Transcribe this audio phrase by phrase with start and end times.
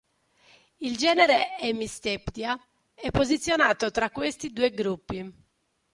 [0.77, 2.59] Il genere "Hemisteptia"
[2.95, 5.31] è posizionato tra questi due gruppi.